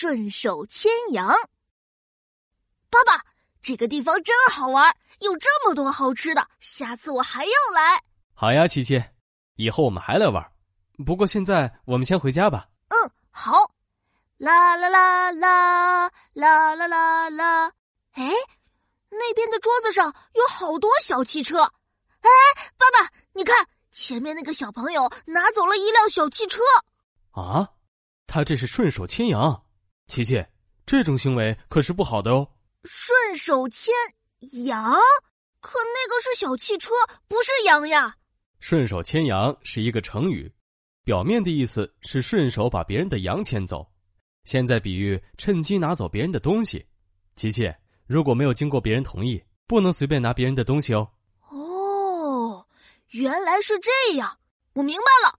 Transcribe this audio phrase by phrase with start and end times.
[0.00, 1.28] 顺手牵羊。
[2.88, 3.22] 爸爸，
[3.60, 8.02] 这个地方真好玩，有这么多好吃的，下次我还要来。
[8.32, 9.04] 好呀，琪琪，
[9.56, 10.42] 以后我们还来玩。
[11.04, 12.66] 不过现在我们先回家吧。
[12.88, 13.52] 嗯，好。
[14.38, 17.70] 啦啦啦啦啦啦啦啦！
[18.12, 18.30] 哎，
[19.10, 21.60] 那边的桌子上有好多小汽车。
[21.62, 22.30] 哎，
[22.78, 23.54] 爸爸，你看，
[23.92, 26.62] 前面那个小朋友拿走了一辆小汽车。
[27.32, 27.68] 啊，
[28.26, 29.62] 他这是顺手牵羊。
[30.10, 30.44] 琪琪，
[30.84, 32.44] 这种行为可是不好的哦。
[32.82, 33.94] 顺手牵
[34.64, 34.92] 羊？
[35.60, 36.90] 可那个是小汽车，
[37.28, 38.16] 不是羊呀。
[38.58, 40.52] 顺手牵羊是一个成语，
[41.04, 43.88] 表面的意思是顺手把别人的羊牵走。
[44.42, 46.84] 现在比喻趁机拿走别人的东西，
[47.36, 47.72] 琪琪，
[48.08, 51.08] 如果没有经过别人同意，不能随便拿别人的东西哦。
[51.50, 52.66] 哦，
[53.10, 54.38] 原来是这样，
[54.72, 55.38] 我明白了。